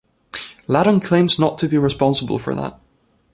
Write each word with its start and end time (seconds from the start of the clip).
Ladon 0.67 0.99
claims 0.99 1.37
not 1.37 1.59
to 1.59 1.67
be 1.67 1.77
responsible 1.77 2.39
for 2.39 2.55
that. 2.55 2.79